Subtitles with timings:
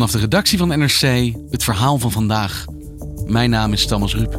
[0.00, 2.64] Vanaf de redactie van NRC het verhaal van vandaag.
[3.26, 4.34] Mijn naam is Thomas Ruip.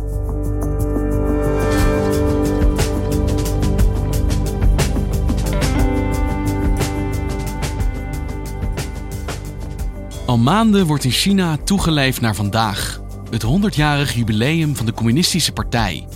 [10.25, 16.07] Al maanden wordt in China toegeleefd naar vandaag, het 100-jarig jubileum van de Communistische Partij.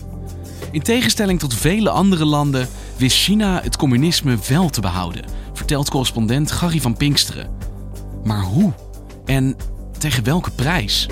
[0.72, 2.68] In tegenstelling tot vele andere landen
[2.98, 7.50] wist China het communisme wel te behouden, vertelt correspondent Gary van Pinksteren.
[8.24, 8.74] Maar hoe?
[9.26, 9.56] En
[9.98, 11.08] tegen welke prijs?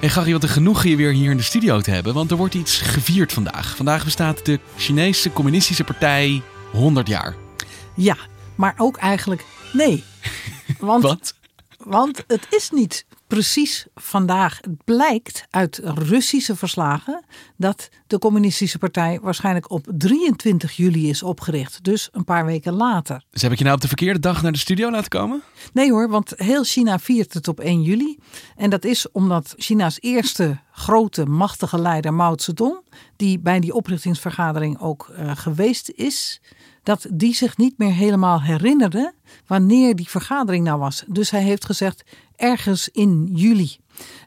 [0.00, 2.36] Hey Gary, wat een genoegen je weer hier in de studio te hebben, want er
[2.36, 3.76] wordt iets gevierd vandaag.
[3.76, 7.36] Vandaag bestaat de Chinese Communistische Partij 100 jaar.
[7.94, 8.16] Ja,
[8.54, 10.04] maar ook eigenlijk nee.
[10.78, 11.34] Want, Wat?
[11.78, 14.58] want het is niet precies vandaag.
[14.60, 17.24] Het blijkt uit Russische verslagen
[17.56, 21.84] dat de Communistische Partij waarschijnlijk op 23 juli is opgericht.
[21.84, 23.24] Dus een paar weken later.
[23.30, 25.42] Dus heb ik je nou op de verkeerde dag naar de studio laten komen?
[25.72, 28.18] Nee hoor, want heel China viert het op 1 juli.
[28.56, 32.80] En dat is omdat China's eerste grote machtige leider Mao Zedong,
[33.16, 36.40] die bij die oprichtingsvergadering ook eh, geweest is,
[36.82, 39.12] dat die zich niet meer helemaal herinnerde
[39.46, 41.04] wanneer die vergadering nou was.
[41.06, 42.04] Dus hij heeft gezegd
[42.36, 43.76] ergens in juli.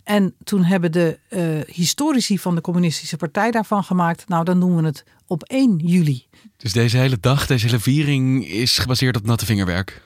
[0.03, 4.75] En toen hebben de eh, historici van de Communistische Partij daarvan gemaakt, nou dan doen
[4.75, 6.25] we het op 1 juli.
[6.57, 10.03] Dus deze hele dag, deze hele viering is gebaseerd op natte vingerwerk.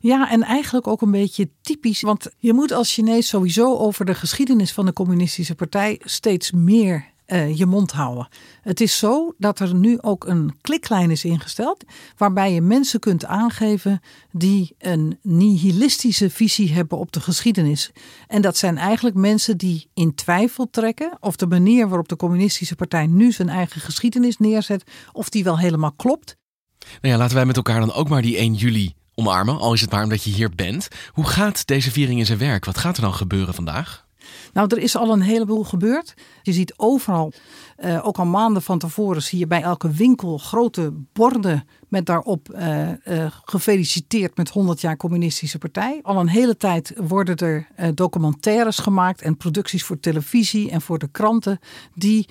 [0.00, 2.00] Ja, en eigenlijk ook een beetje typisch.
[2.00, 7.09] Want je moet als Chinees sowieso over de geschiedenis van de Communistische Partij steeds meer
[7.30, 8.28] eh, je mond houden.
[8.62, 11.84] Het is zo dat er nu ook een kliklijn is ingesteld.
[12.16, 14.00] waarbij je mensen kunt aangeven
[14.32, 17.90] die een nihilistische visie hebben op de geschiedenis.
[18.26, 21.16] En dat zijn eigenlijk mensen die in twijfel trekken.
[21.20, 24.84] of de manier waarop de Communistische Partij nu zijn eigen geschiedenis neerzet.
[25.12, 26.36] of die wel helemaal klopt.
[26.78, 29.80] Nou ja, laten wij met elkaar dan ook maar die 1 juli omarmen, al is
[29.80, 30.88] het maar omdat je hier bent.
[31.12, 32.64] Hoe gaat deze viering in zijn werk?
[32.64, 34.08] Wat gaat er dan gebeuren vandaag?
[34.52, 36.14] Nou, er is al een heleboel gebeurd.
[36.42, 37.32] Je ziet overal,
[37.76, 42.48] eh, ook al maanden van tevoren, zie je bij elke winkel grote borden met daarop
[42.48, 45.98] eh, eh, gefeliciteerd met 100 jaar Communistische Partij.
[46.02, 51.08] Al een hele tijd worden er documentaires gemaakt en producties voor televisie en voor de
[51.08, 51.58] kranten
[51.94, 52.28] die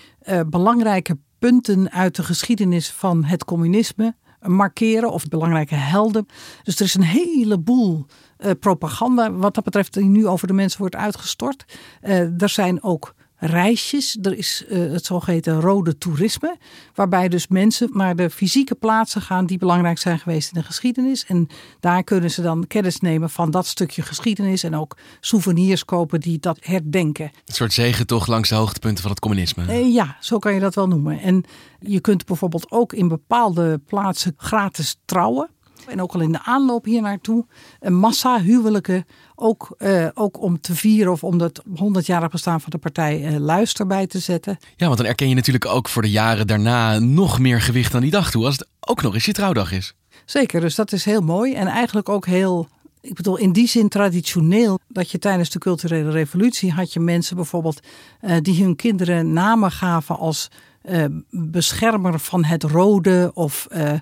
[0.47, 6.27] belangrijke punten uit de geschiedenis van het communisme markeren of belangrijke helden.
[6.63, 8.05] Dus er is een heleboel
[8.39, 11.65] uh, propaganda wat dat betreft die nu over de mensen wordt uitgestort.
[12.01, 14.17] Uh, er zijn ook reisjes.
[14.21, 16.57] Er is uh, het zogeheten rode toerisme.
[16.93, 21.25] Waarbij dus mensen naar de fysieke plaatsen gaan die belangrijk zijn geweest in de geschiedenis.
[21.25, 21.47] En
[21.79, 24.63] daar kunnen ze dan kennis nemen van dat stukje geschiedenis.
[24.63, 27.31] En ook souvenirs kopen die dat herdenken.
[27.45, 29.63] Een soort zegentocht langs de hoogtepunten van het communisme.
[29.63, 31.19] Uh, ja, zo kan je dat wel noemen.
[31.19, 31.43] En
[31.79, 35.49] je kunt bijvoorbeeld ook in bepaalde plaatsen gratis trouwen.
[35.89, 37.45] En ook al in de aanloop hier naartoe.
[37.79, 39.05] Een massa huwelijken.
[39.35, 43.37] Ook, uh, ook om te vieren of om het 100-jarig bestaan van de partij uh,
[43.37, 44.57] luister bij te zetten.
[44.75, 48.01] Ja, want dan erken je natuurlijk ook voor de jaren daarna nog meer gewicht aan
[48.01, 48.45] die dag toe.
[48.45, 49.93] Als het ook nog eens je trouwdag is.
[50.25, 51.53] Zeker, dus dat is heel mooi.
[51.53, 52.67] En eigenlijk ook heel
[53.01, 57.35] ik bedoel, in die zin traditioneel dat je tijdens de culturele revolutie had je mensen
[57.35, 57.79] bijvoorbeeld
[58.21, 60.49] uh, die hun kinderen namen gaven als
[60.83, 63.93] uh, beschermer van het rode of uh,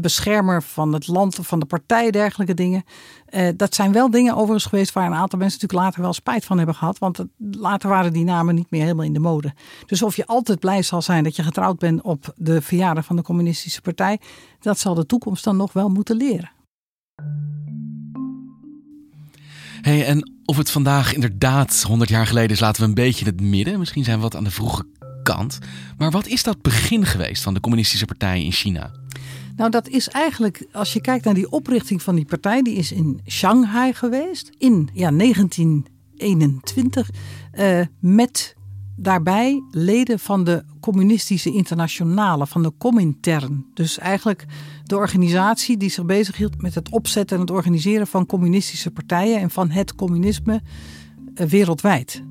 [0.00, 2.84] beschermer van het land of van de partij, dergelijke dingen.
[3.30, 6.44] Uh, dat zijn wel dingen overigens geweest waar een aantal mensen natuurlijk later wel spijt
[6.44, 6.98] van hebben gehad.
[6.98, 9.54] Want later waren die namen niet meer helemaal in de mode.
[9.86, 13.16] Dus of je altijd blij zal zijn dat je getrouwd bent op de verjaardag van
[13.16, 14.20] de Communistische Partij,
[14.60, 16.50] dat zal de toekomst dan nog wel moeten leren.
[19.80, 23.30] Hey, en of het vandaag inderdaad 100 jaar geleden is, laten we een beetje in
[23.30, 23.78] het midden.
[23.78, 24.86] Misschien zijn we wat aan de vroege
[25.34, 25.58] kant.
[25.98, 28.90] Maar wat is dat begin geweest van de Communistische Partij in China?
[29.56, 32.92] Nou, dat is eigenlijk, als je kijkt naar die oprichting van die partij, die is
[32.92, 37.10] in Shanghai geweest in ja, 1921
[37.54, 38.56] uh, met
[38.96, 43.66] daarbij leden van de Communistische Internationale, van de Comintern.
[43.74, 44.44] Dus eigenlijk
[44.84, 49.50] de organisatie die zich bezighield met het opzetten en het organiseren van communistische partijen en
[49.50, 50.62] van het communisme
[51.34, 52.22] eh, wereldwijd.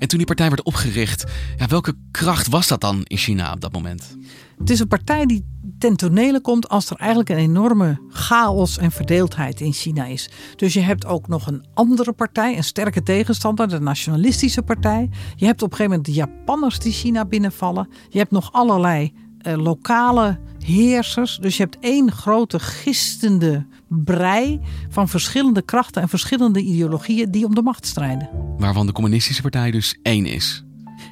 [0.00, 1.24] En toen die partij werd opgericht,
[1.56, 4.16] ja, welke kracht was dat dan in China op dat moment?
[4.58, 5.44] Het is een partij die
[5.78, 10.30] ten tonele komt als er eigenlijk een enorme chaos en verdeeldheid in China is.
[10.56, 15.10] Dus je hebt ook nog een andere partij, een sterke tegenstander, de nationalistische partij.
[15.36, 17.88] Je hebt op een gegeven moment de Japanners die China binnenvallen.
[18.08, 19.12] Je hebt nog allerlei
[19.46, 21.38] uh, lokale heersers.
[21.40, 27.54] Dus je hebt één grote gistende brei van verschillende krachten en verschillende ideologieën die om
[27.54, 28.28] de macht strijden.
[28.58, 30.64] Waarvan de communistische partij dus één is.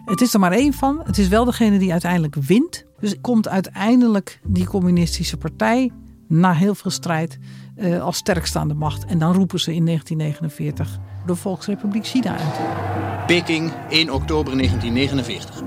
[0.05, 1.01] Het is er maar één van.
[1.05, 2.85] Het is wel degene die uiteindelijk wint.
[3.01, 5.91] Dus komt uiteindelijk die communistische partij
[6.29, 7.39] na heel veel strijd
[7.77, 9.05] uh, als sterkste aan de macht.
[9.05, 12.61] En dan roepen ze in 1949 de Volksrepubliek China uit.
[13.27, 15.63] Peking, 1 oktober 1949.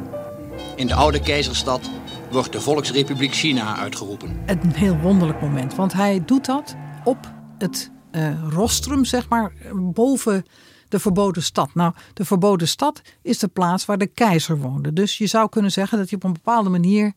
[0.76, 1.90] In de oude keizerstad
[2.32, 4.38] wordt de Volksrepubliek China uitgeroepen.
[4.46, 10.46] Een heel wonderlijk moment, want hij doet dat op het uh, rostrum, zeg maar, boven
[10.88, 11.74] de verboden stad.
[11.74, 14.94] Nou, de verboden stad is de plaats waar de keizer woonde.
[14.94, 17.14] Dus je zou kunnen zeggen dat hij op een bepaalde manier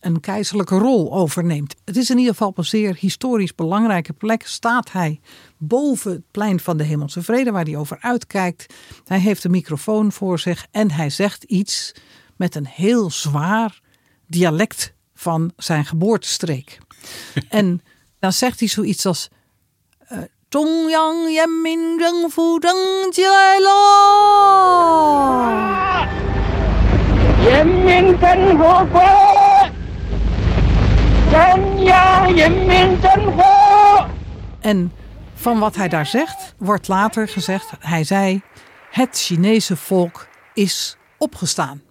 [0.00, 1.74] een keizerlijke rol overneemt.
[1.84, 4.46] Het is in ieder geval op een zeer historisch belangrijke plek.
[4.46, 5.20] Staat hij
[5.56, 8.74] boven het plein van de Hemelse Vrede, waar hij over uitkijkt.
[9.04, 11.94] Hij heeft een microfoon voor zich en hij zegt iets
[12.36, 13.80] met een heel zwaar
[14.26, 16.78] dialect van zijn geboortestreek.
[17.48, 17.82] en
[18.18, 19.28] dan zegt hij zoiets als.
[19.98, 20.18] Eh,
[20.48, 21.28] Zhongyang
[34.60, 34.92] En
[35.34, 38.42] van wat hij daar zegt, wordt later gezegd: hij zei.
[38.90, 41.82] Het Chinese volk is opgestaan.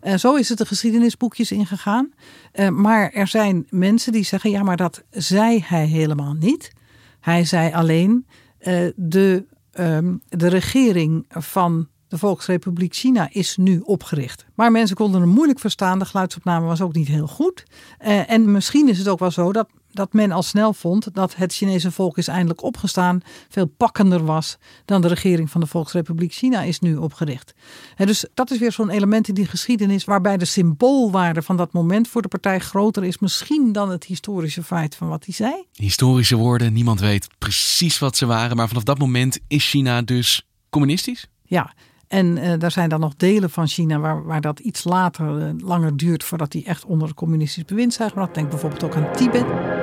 [0.00, 2.12] En zo is het de geschiedenisboekjes ingegaan.
[2.54, 6.72] Uh, maar er zijn mensen die zeggen: ja, maar dat zei hij helemaal niet.
[7.20, 8.26] Hij zei alleen:
[8.60, 14.46] uh, de, um, de regering van de Volksrepubliek China is nu opgericht.
[14.54, 15.98] Maar mensen konden hem moeilijk verstaan.
[15.98, 17.64] De geluidsopname was ook niet heel goed.
[18.06, 21.36] Uh, en misschien is het ook wel zo dat dat men al snel vond dat
[21.36, 26.32] het Chinese volk is eindelijk opgestaan, veel pakkender was dan de regering van de Volksrepubliek
[26.32, 27.54] China is nu opgericht.
[27.96, 31.72] En dus dat is weer zo'n element in die geschiedenis waarbij de symboolwaarde van dat
[31.72, 35.66] moment voor de partij groter is misschien dan het historische feit van wat hij zei.
[35.72, 40.46] Historische woorden, niemand weet precies wat ze waren, maar vanaf dat moment is China dus
[40.70, 41.26] communistisch?
[41.42, 41.74] Ja,
[42.08, 45.48] en uh, daar zijn dan nog delen van China waar, waar dat iets later, uh,
[45.58, 48.34] langer duurt voordat die echt onder het communistisch bewind zijn gebracht.
[48.34, 49.73] Denk bijvoorbeeld ook aan Tibet.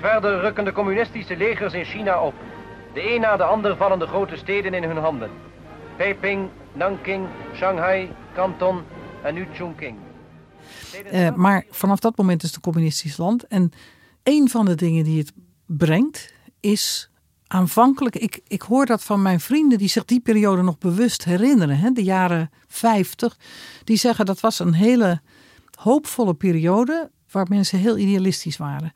[0.00, 2.34] Verder rukken de communistische legers in China op.
[2.94, 5.30] De een na de ander vallen de grote steden in hun handen.
[5.96, 8.82] Peiping, Nanking, Shanghai, Canton
[9.22, 9.96] en nu Chongqing.
[11.12, 13.46] Uh, maar vanaf dat moment is het een communistisch land.
[13.46, 13.72] En
[14.22, 15.32] een van de dingen die het
[15.66, 17.10] brengt is
[17.46, 21.78] aanvankelijk, ik, ik hoor dat van mijn vrienden die zich die periode nog bewust herinneren,
[21.78, 23.38] hè, de jaren 50,
[23.84, 25.20] die zeggen dat was een hele
[25.78, 28.92] hoopvolle periode waar mensen heel idealistisch waren.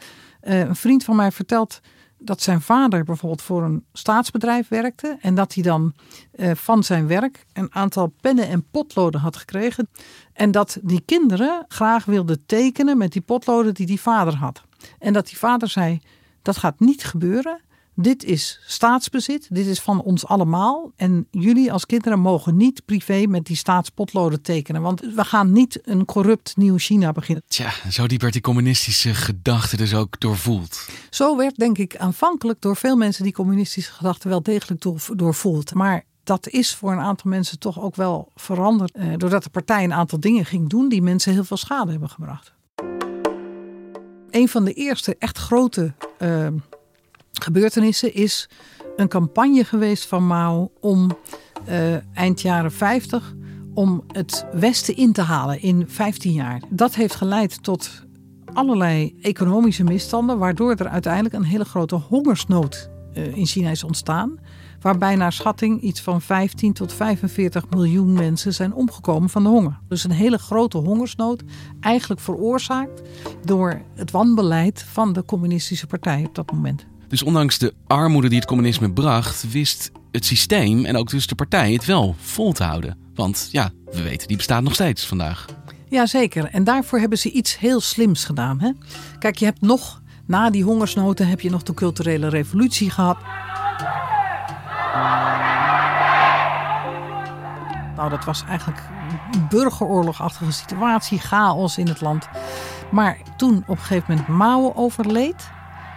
[0.47, 1.81] Uh, een vriend van mij vertelt
[2.19, 5.95] dat zijn vader bijvoorbeeld voor een staatsbedrijf werkte en dat hij dan
[6.35, 9.89] uh, van zijn werk een aantal pennen en potloden had gekregen
[10.33, 14.63] en dat die kinderen graag wilden tekenen met die potloden die die vader had.
[14.99, 16.01] En dat die vader zei:
[16.43, 17.61] dat gaat niet gebeuren.
[17.99, 20.93] Dit is staatsbezit, dit is van ons allemaal.
[20.97, 24.83] En jullie als kinderen mogen niet privé met die staatspotloden tekenen.
[24.83, 27.45] Want we gaan niet een corrupt nieuw China beginnen.
[27.49, 30.89] Tja, zo diep werd die communistische gedachte dus ook doorvoeld.
[31.11, 34.85] Zo werd denk ik aanvankelijk door veel mensen die communistische gedachten wel degelijk
[35.17, 35.75] doorvoeld.
[35.75, 38.93] Maar dat is voor een aantal mensen toch ook wel veranderd.
[38.93, 42.11] Eh, doordat de partij een aantal dingen ging doen die mensen heel veel schade hebben
[42.11, 42.53] gebracht.
[44.31, 45.95] Een van de eerste echt grote...
[46.19, 46.47] Uh,
[47.43, 48.49] gebeurtenissen is
[48.97, 51.11] een campagne geweest van Mao om
[51.69, 53.35] uh, eind jaren 50
[53.75, 56.63] om het Westen in te halen in 15 jaar.
[56.69, 58.05] Dat heeft geleid tot
[58.53, 64.39] allerlei economische misstanden, waardoor er uiteindelijk een hele grote hongersnood uh, in China is ontstaan.
[64.81, 69.79] Waarbij naar schatting iets van 15 tot 45 miljoen mensen zijn omgekomen van de honger.
[69.89, 71.43] Dus een hele grote hongersnood,
[71.81, 73.03] eigenlijk veroorzaakt
[73.45, 76.87] door het wanbeleid van de communistische partij op dat moment.
[77.09, 81.35] Dus ondanks de armoede die het communisme bracht, wist het systeem en ook dus de
[81.35, 82.99] partij het wel vol te houden.
[83.15, 85.45] Want ja, we weten, die bestaat nog steeds vandaag.
[85.89, 88.61] Jazeker, en daarvoor hebben ze iets heel slims gedaan.
[88.61, 88.73] Hè?
[89.19, 93.19] Kijk, je hebt nog, na die hongersnoten heb je nog de culturele revolutie gehad.
[97.97, 98.83] Nou, dat was eigenlijk
[99.49, 102.29] burgeroorlogachtige situatie, chaos in het land.
[102.91, 105.51] Maar toen op een gegeven moment Mao overleed,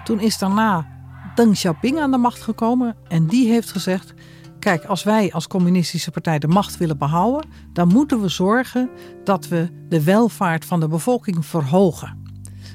[0.04, 0.99] toen is daarna
[1.40, 2.96] Deng Xiaoping aan de macht gekomen.
[3.08, 4.14] En die heeft gezegd:
[4.60, 8.90] Kijk, als wij als communistische partij de macht willen behouden, dan moeten we zorgen
[9.24, 12.24] dat we de welvaart van de bevolking verhogen.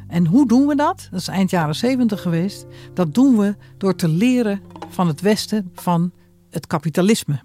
[0.09, 1.09] En hoe doen we dat?
[1.11, 2.66] Dat is eind jaren 70 geweest.
[2.94, 6.12] Dat doen we door te leren van het Westen van
[6.50, 7.42] het kapitalisme.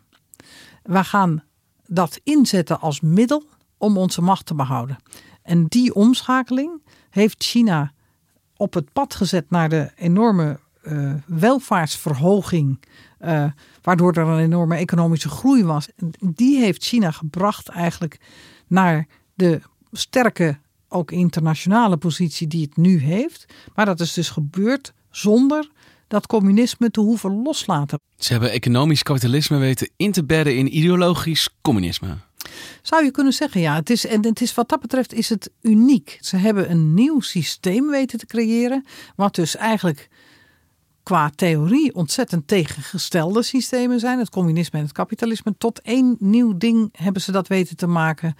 [0.83, 1.43] We gaan
[1.85, 3.43] dat inzetten als middel
[3.77, 4.97] om onze macht te behouden.
[5.41, 7.91] En die omschakeling heeft China
[8.57, 12.79] op het pad gezet naar de enorme uh, welvaartsverhoging,
[13.21, 13.45] uh,
[13.81, 15.87] waardoor er een enorme economische groei was.
[16.19, 18.19] Die heeft China gebracht eigenlijk
[18.67, 20.57] naar de sterke,
[20.87, 23.45] ook internationale positie die het nu heeft.
[23.75, 25.69] Maar dat is dus gebeurd zonder
[26.07, 27.99] dat communisme te hoeven loslaten.
[28.17, 32.17] Ze hebben economisch kapitalisme weten in te bedden in ideologisch communisme.
[32.81, 33.75] Zou je kunnen zeggen, ja.
[33.75, 36.17] Het is, en het is, wat dat betreft is het uniek.
[36.21, 40.09] Ze hebben een nieuw systeem weten te creëren, wat dus eigenlijk
[41.09, 44.19] qua theorie ontzettend tegengestelde systemen zijn.
[44.19, 45.55] Het communisme en het kapitalisme.
[45.57, 48.35] Tot één nieuw ding hebben ze dat weten te maken.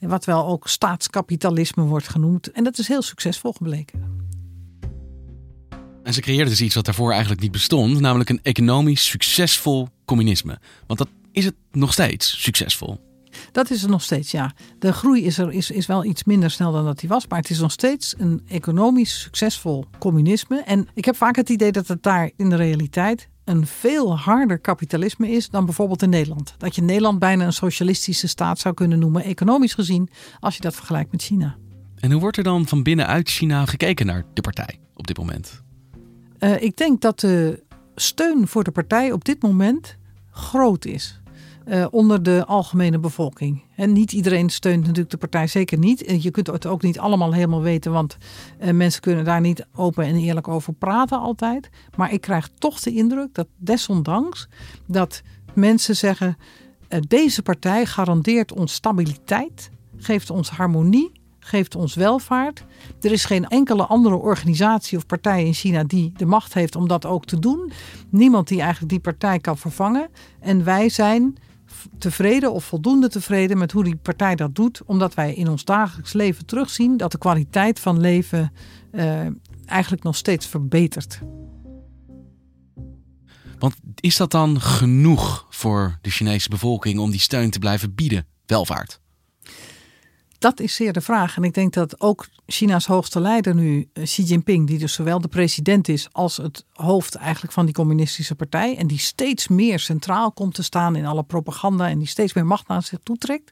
[0.00, 2.50] Wat wel ook staatskapitalisme wordt genoemd.
[2.50, 4.02] En dat is heel succesvol gebleken.
[6.02, 10.58] En ze creëerden dus iets wat daarvoor eigenlijk niet bestond, namelijk een economisch succesvol communisme.
[10.86, 13.05] Want dat is het nog steeds succesvol.
[13.56, 14.52] Dat is er nog steeds, ja.
[14.78, 17.26] De groei is, er, is, is wel iets minder snel dan dat die was.
[17.28, 20.62] Maar het is nog steeds een economisch succesvol communisme.
[20.62, 24.58] En ik heb vaak het idee dat het daar in de realiteit een veel harder
[24.58, 26.54] kapitalisme is dan bijvoorbeeld in Nederland.
[26.58, 30.08] Dat je Nederland bijna een socialistische staat zou kunnen noemen, economisch gezien,
[30.40, 31.56] als je dat vergelijkt met China.
[32.00, 35.62] En hoe wordt er dan van binnenuit China gekeken naar de partij op dit moment?
[36.38, 37.62] Uh, ik denk dat de
[37.94, 39.96] steun voor de partij op dit moment
[40.30, 41.20] groot is.
[41.68, 43.62] Uh, onder de algemene bevolking.
[43.76, 46.04] En niet iedereen steunt natuurlijk de partij, zeker niet.
[46.04, 48.16] En je kunt het ook niet allemaal helemaal weten, want
[48.60, 51.68] uh, mensen kunnen daar niet open en eerlijk over praten altijd.
[51.96, 54.48] Maar ik krijg toch de indruk dat desondanks
[54.86, 55.22] dat
[55.54, 56.36] mensen zeggen:
[57.08, 61.12] deze partij garandeert ons stabiliteit, geeft ons harmonie
[61.46, 62.64] geeft ons welvaart.
[63.00, 66.88] Er is geen enkele andere organisatie of partij in China die de macht heeft om
[66.88, 67.72] dat ook te doen.
[68.08, 70.08] Niemand die eigenlijk die partij kan vervangen.
[70.40, 71.36] En wij zijn
[71.98, 76.12] tevreden of voldoende tevreden met hoe die partij dat doet, omdat wij in ons dagelijks
[76.12, 78.52] leven terugzien dat de kwaliteit van leven
[78.92, 79.26] uh,
[79.66, 81.20] eigenlijk nog steeds verbetert.
[83.58, 88.26] Want is dat dan genoeg voor de Chinese bevolking om die steun te blijven bieden,
[88.46, 89.00] welvaart?
[90.46, 91.36] Dat is zeer de vraag.
[91.36, 95.20] En ik denk dat ook China's hoogste leider nu, eh, Xi Jinping, die dus zowel
[95.20, 98.76] de president is als het hoofd eigenlijk van die communistische partij.
[98.76, 102.46] En die steeds meer centraal komt te staan in alle propaganda en die steeds meer
[102.46, 103.50] macht naar zich toetrekt.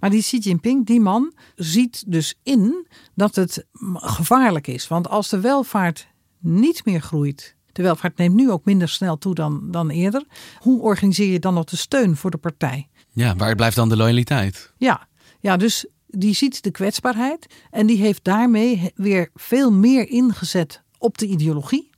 [0.00, 4.88] Maar die Xi Jinping, die man, ziet dus in dat het gevaarlijk is.
[4.88, 6.06] Want als de welvaart
[6.38, 7.56] niet meer groeit.
[7.72, 10.24] De welvaart neemt nu ook minder snel toe dan, dan eerder.
[10.58, 12.88] Hoe organiseer je dan nog de steun voor de partij?
[13.12, 14.72] Ja, waar blijft dan de loyaliteit?
[14.76, 15.08] Ja,
[15.40, 21.18] ja dus die ziet de kwetsbaarheid en die heeft daarmee weer veel meer ingezet op
[21.18, 21.90] de ideologie.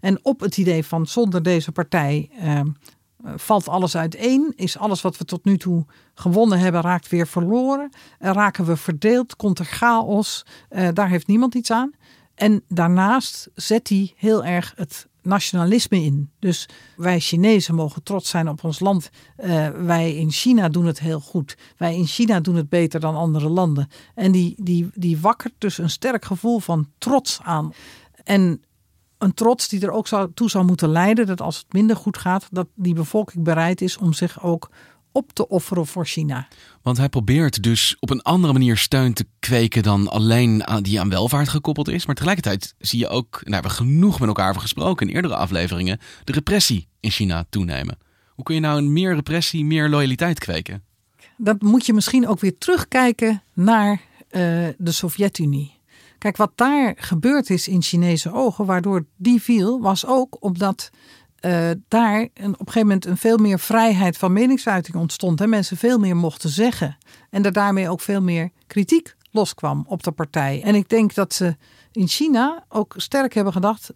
[0.00, 2.60] En op het idee van zonder deze partij uh,
[3.36, 4.52] valt alles uiteen.
[4.56, 7.90] Is alles wat we tot nu toe gewonnen hebben, raakt weer verloren.
[8.20, 10.46] Uh, raken we verdeeld, komt er chaos.
[10.70, 11.92] Uh, daar heeft niemand iets aan.
[12.34, 16.30] En daarnaast zet hij heel erg het nationalisme in.
[16.38, 19.10] Dus wij Chinezen mogen trots zijn op ons land.
[19.44, 21.56] Uh, wij in China doen het heel goed.
[21.76, 23.88] Wij in China doen het beter dan andere landen.
[24.14, 27.72] En die, die, die wakkert dus een sterk gevoel van trots aan.
[28.24, 28.62] En
[29.18, 32.18] een trots die er ook zou, toe zou moeten leiden dat als het minder goed
[32.18, 34.70] gaat, dat die bevolking bereid is om zich ook
[35.14, 36.48] op te offeren voor China.
[36.82, 41.00] Want hij probeert dus op een andere manier steun te kweken dan alleen aan, die
[41.00, 42.06] aan welvaart gekoppeld is.
[42.06, 45.36] Maar tegelijkertijd zie je ook, daar hebben we genoeg met elkaar over gesproken in eerdere
[45.36, 47.98] afleveringen, de repressie in China toenemen.
[48.28, 50.82] Hoe kun je nou een meer repressie, meer loyaliteit kweken?
[51.36, 54.00] Dat moet je misschien ook weer terugkijken naar uh,
[54.78, 55.72] de Sovjet-Unie.
[56.18, 60.90] Kijk, wat daar gebeurd is in Chinese ogen, waardoor die viel, was ook omdat
[61.44, 65.40] uh, daar een, op een gegeven moment een veel meer vrijheid van meningsuiting ontstond.
[65.40, 66.96] En mensen veel meer mochten zeggen.
[67.30, 70.62] En er daarmee ook veel meer kritiek loskwam op de partij.
[70.62, 71.56] En ik denk dat ze
[71.92, 73.92] in China ook sterk hebben gedacht.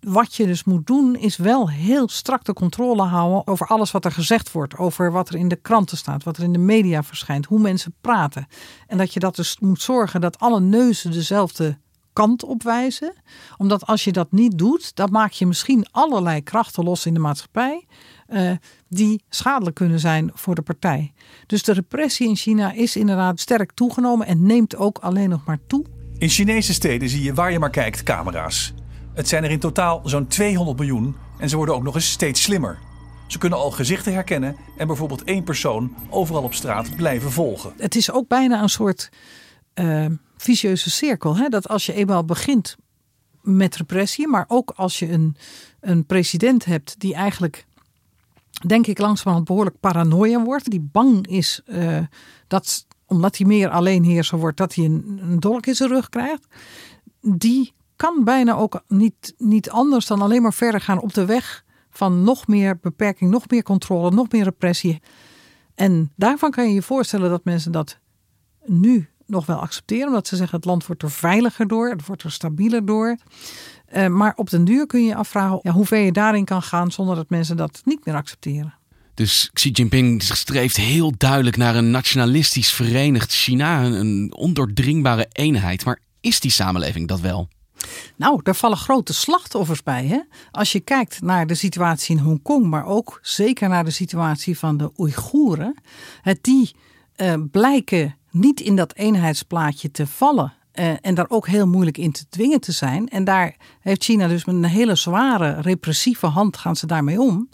[0.00, 4.04] Wat je dus moet doen, is wel heel strak de controle houden over alles wat
[4.04, 4.76] er gezegd wordt.
[4.76, 7.94] Over wat er in de kranten staat, wat er in de media verschijnt, hoe mensen
[8.00, 8.46] praten.
[8.86, 11.78] En dat je dat dus moet zorgen dat alle neuzen dezelfde
[12.16, 13.12] kant op wijzen.
[13.56, 17.20] Omdat als je dat niet doet, dan maak je misschien allerlei krachten los in de
[17.20, 17.86] maatschappij.
[18.28, 18.50] Uh,
[18.88, 21.12] die schadelijk kunnen zijn voor de partij.
[21.46, 25.58] Dus de repressie in China is inderdaad sterk toegenomen en neemt ook alleen nog maar
[25.66, 25.84] toe.
[26.18, 28.74] In Chinese steden zie je waar je maar kijkt camera's.
[29.14, 32.42] Het zijn er in totaal zo'n 200 miljoen en ze worden ook nog eens steeds
[32.42, 32.78] slimmer.
[33.26, 37.72] Ze kunnen al gezichten herkennen en bijvoorbeeld één persoon overal op straat blijven volgen.
[37.76, 39.10] Het is ook bijna een soort
[39.74, 41.36] uh, vicieuze cirkel.
[41.36, 41.48] Hè?
[41.48, 42.76] Dat als je eenmaal begint
[43.42, 45.36] met repressie, maar ook als je een,
[45.80, 47.66] een president hebt die eigenlijk,
[48.66, 51.98] denk ik, langzamerhand behoorlijk paranoia wordt, die bang is uh,
[52.46, 56.46] dat, omdat hij meer alleenheerser wordt, dat hij een, een dolk in zijn rug krijgt,
[57.20, 61.64] die kan bijna ook niet, niet anders dan alleen maar verder gaan op de weg
[61.90, 65.02] van nog meer beperking, nog meer controle, nog meer repressie.
[65.74, 67.98] En daarvan kan je je voorstellen dat mensen dat
[68.64, 72.22] nu nog wel accepteren, omdat ze zeggen het land wordt er veiliger door, het wordt
[72.22, 73.16] er stabieler door.
[73.94, 76.62] Uh, maar op den duur kun je je afvragen ja, hoe ver je daarin kan
[76.62, 78.74] gaan zonder dat mensen dat niet meer accepteren.
[79.14, 85.84] Dus Xi Jinping streeft heel duidelijk naar een nationalistisch verenigd China, een ondoordringbare eenheid.
[85.84, 87.48] Maar is die samenleving dat wel?
[88.16, 90.06] Nou, daar vallen grote slachtoffers bij.
[90.06, 90.20] Hè?
[90.50, 94.76] Als je kijkt naar de situatie in Hongkong, maar ook zeker naar de situatie van
[94.76, 95.74] de Oeigoeren,
[96.22, 96.74] het die
[97.16, 100.52] uh, blijken niet in dat eenheidsplaatje te vallen.
[100.74, 103.08] Uh, en daar ook heel moeilijk in te dwingen te zijn.
[103.08, 107.48] En daar heeft China dus met een hele zware repressieve hand gaan ze daarmee om.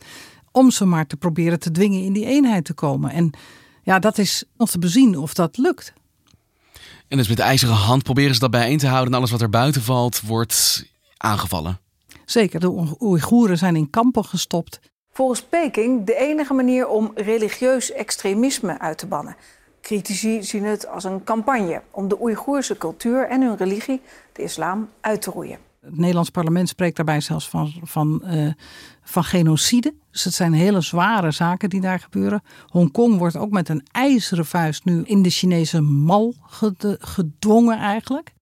[0.51, 3.11] Om ze maar te proberen te dwingen in die eenheid te komen.
[3.11, 3.31] En
[3.83, 5.93] ja, dat is nog te bezien of dat lukt.
[7.09, 9.13] En dus met ijzeren hand proberen ze dat bijeen te houden.
[9.13, 10.87] En alles wat er buiten valt, wordt
[11.17, 11.81] aangevallen.
[12.25, 14.81] Zeker, de Oeigoeren zijn in kampen gestopt.
[15.11, 19.37] Volgens Peking de enige manier om religieus extremisme uit te bannen.
[19.83, 24.01] Critici zien het als een campagne om de Oeigoerse cultuur en hun religie,
[24.33, 25.59] de islam, uit te roeien.
[25.81, 28.53] Het Nederlands parlement spreekt daarbij zelfs van, van, uh,
[29.03, 29.95] van genocide.
[30.11, 32.43] Dus het zijn hele zware zaken die daar gebeuren.
[32.67, 36.35] Hongkong wordt ook met een ijzeren vuist nu in de Chinese mal
[36.99, 38.33] gedwongen eigenlijk.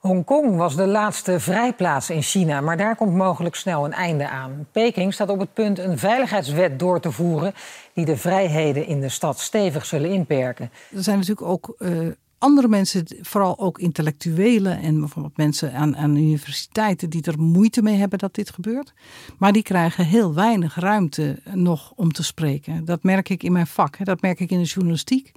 [0.00, 4.66] Hongkong was de laatste vrijplaats in China, maar daar komt mogelijk snel een einde aan.
[4.72, 7.54] Peking staat op het punt een veiligheidswet door te voeren
[7.92, 10.70] die de vrijheden in de stad stevig zullen inperken.
[10.94, 12.08] Er zijn natuurlijk ook uh,
[12.40, 17.96] andere mensen, vooral ook intellectuelen en bijvoorbeeld mensen aan, aan universiteiten die er moeite mee
[17.96, 18.92] hebben dat dit gebeurt.
[19.38, 22.84] Maar die krijgen heel weinig ruimte nog om te spreken.
[22.84, 24.04] Dat merk ik in mijn vak, hè.
[24.04, 25.32] dat merk ik in de journalistiek.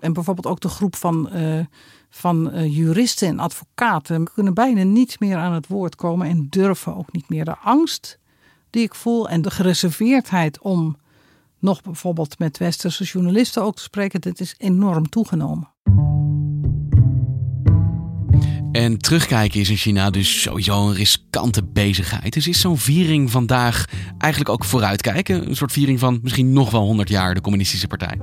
[0.00, 1.64] En bijvoorbeeld ook de groep van, uh,
[2.10, 6.96] van uh, juristen en advocaten kunnen bijna niet meer aan het woord komen en durven
[6.96, 7.44] ook niet meer.
[7.44, 8.18] De angst
[8.70, 10.96] die ik voel en de gereserveerdheid om
[11.58, 15.74] nog bijvoorbeeld met westerse journalisten ook te spreken, dat is enorm toegenomen.
[18.76, 22.32] En terugkijken is in China dus sowieso een riskante bezigheid.
[22.32, 23.84] Dus is zo'n viering vandaag
[24.18, 25.48] eigenlijk ook vooruitkijken?
[25.48, 28.18] Een soort viering van misschien nog wel 100 jaar de Communistische Partij?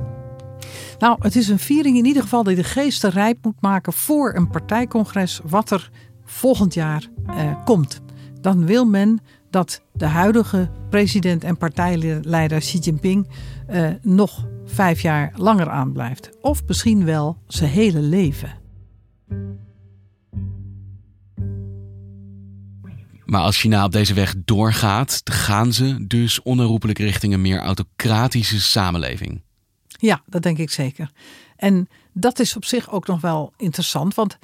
[0.99, 4.33] Nou, het is een viering in ieder geval die de geesten rijp moet maken voor
[4.35, 5.89] een partijcongres wat er
[6.25, 8.01] volgend jaar eh, komt.
[8.41, 13.27] Dan wil men dat de huidige president en partijleider Xi Jinping
[13.67, 16.29] eh, nog vijf jaar langer aanblijft.
[16.41, 18.62] Of misschien wel zijn hele leven.
[23.25, 28.61] Maar als China op deze weg doorgaat, gaan ze dus onherroepelijk richting een meer autocratische
[28.61, 29.41] samenleving.
[29.87, 31.11] Ja, dat denk ik zeker.
[31.55, 34.37] En dat is op zich ook nog wel interessant, want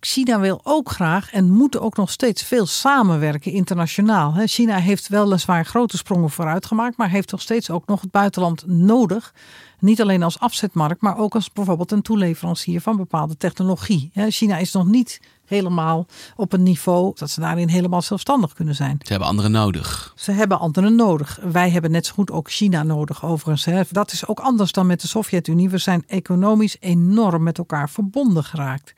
[0.00, 4.34] China wil ook graag en moet ook nog steeds veel samenwerken internationaal.
[4.46, 8.66] China heeft weliswaar grote sprongen vooruit gemaakt, maar heeft nog steeds ook nog het buitenland
[8.66, 9.34] nodig.
[9.78, 14.10] Niet alleen als afzetmarkt, maar ook als bijvoorbeeld een toeleverancier van bepaalde technologie.
[14.14, 15.20] China is nog niet
[15.52, 18.98] helemaal op een niveau dat ze daarin helemaal zelfstandig kunnen zijn.
[19.02, 20.12] Ze hebben anderen nodig.
[20.16, 21.38] Ze hebben anderen nodig.
[21.42, 23.88] Wij hebben net zo goed ook China nodig overigens.
[23.90, 25.68] Dat is ook anders dan met de Sovjet-Unie.
[25.68, 28.92] We zijn economisch enorm met elkaar verbonden geraakt.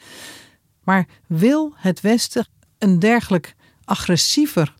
[0.82, 2.46] Maar wil het Westen
[2.78, 4.74] een dergelijk agressiever,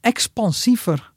[0.00, 1.11] expansiever,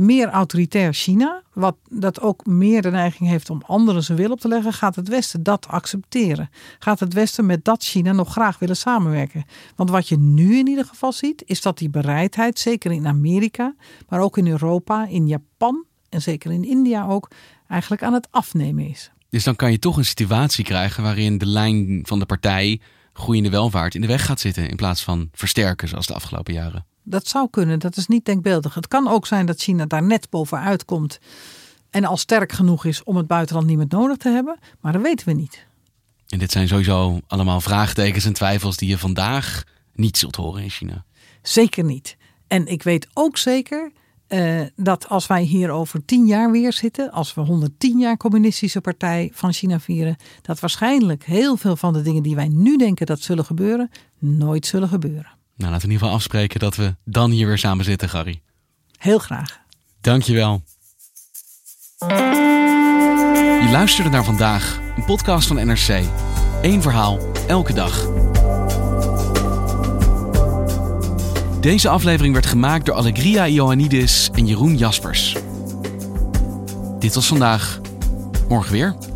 [0.00, 4.40] meer autoritair China, wat dat ook meer de neiging heeft om anderen zijn wil op
[4.40, 6.50] te leggen, gaat het Westen dat accepteren?
[6.78, 9.44] Gaat het Westen met dat China nog graag willen samenwerken?
[9.76, 13.74] Want wat je nu in ieder geval ziet, is dat die bereidheid, zeker in Amerika,
[14.08, 17.30] maar ook in Europa, in Japan en zeker in India ook,
[17.68, 19.10] eigenlijk aan het afnemen is.
[19.28, 22.80] Dus dan kan je toch een situatie krijgen waarin de lijn van de partij
[23.12, 26.84] groeiende welvaart in de weg gaat zitten in plaats van versterken zoals de afgelopen jaren.
[27.10, 28.74] Dat zou kunnen, dat is niet denkbeeldig.
[28.74, 31.18] Het kan ook zijn dat China daar net bovenuit komt
[31.90, 35.02] en al sterk genoeg is om het buitenland niet meer nodig te hebben, maar dat
[35.02, 35.66] weten we niet.
[36.28, 40.70] En dit zijn sowieso allemaal vraagtekens en twijfels die je vandaag niet zult horen in
[40.70, 41.04] China.
[41.42, 42.16] Zeker niet.
[42.46, 43.92] En ik weet ook zeker
[44.28, 48.80] uh, dat als wij hier over tien jaar weer zitten, als we 110 jaar Communistische
[48.80, 53.06] Partij van China vieren, dat waarschijnlijk heel veel van de dingen die wij nu denken
[53.06, 55.38] dat zullen gebeuren, nooit zullen gebeuren.
[55.60, 58.40] Nou, laten we in ieder geval afspreken dat we dan hier weer samen zitten, Gary.
[58.98, 59.60] Heel graag.
[60.00, 60.62] Dankjewel.
[63.58, 66.02] Je luisterde naar vandaag, een podcast van NRC.
[66.62, 67.18] Eén verhaal,
[67.48, 68.08] elke dag.
[71.60, 75.36] Deze aflevering werd gemaakt door Allegria Ioannidis en Jeroen Jaspers.
[76.98, 77.80] Dit was vandaag.
[78.48, 79.09] Morgen weer.